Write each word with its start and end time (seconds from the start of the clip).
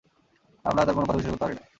আমরা 0.65 0.81
তার 0.85 0.95
কোন 0.95 1.03
কথা 1.03 1.17
বিশ্বাস 1.17 1.33
করতে 1.33 1.43
পারি 1.43 1.55
না। 1.55 1.63